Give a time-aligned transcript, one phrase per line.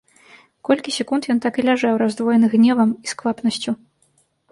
[0.69, 3.71] Колькі секунд ён так і ляжаў, раздвоены гневам і сквапнасцю.